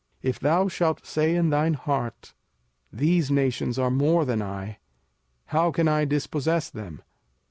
[0.23, 2.33] 05:007:017 If thou shalt say in thine heart,
[2.91, 4.79] These nations are more than I;
[5.45, 7.03] how can I dispossess them?